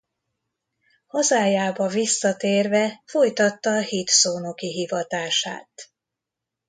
[1.07, 5.91] Hazájába visszatérve folytatta hitszónoki hivatását.